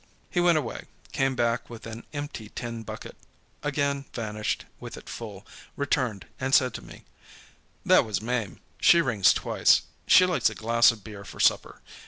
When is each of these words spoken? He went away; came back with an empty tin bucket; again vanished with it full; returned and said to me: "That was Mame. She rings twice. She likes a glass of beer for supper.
He 0.31 0.39
went 0.39 0.57
away; 0.57 0.85
came 1.11 1.35
back 1.35 1.69
with 1.69 1.85
an 1.85 2.07
empty 2.11 2.49
tin 2.55 2.81
bucket; 2.81 3.15
again 3.61 4.05
vanished 4.15 4.65
with 4.79 4.97
it 4.97 5.07
full; 5.07 5.45
returned 5.75 6.25
and 6.39 6.55
said 6.55 6.73
to 6.73 6.81
me: 6.81 7.03
"That 7.85 8.03
was 8.03 8.19
Mame. 8.19 8.61
She 8.79 8.99
rings 8.99 9.31
twice. 9.31 9.83
She 10.07 10.25
likes 10.25 10.49
a 10.49 10.55
glass 10.55 10.89
of 10.91 11.03
beer 11.03 11.23
for 11.23 11.39
supper. 11.39 11.81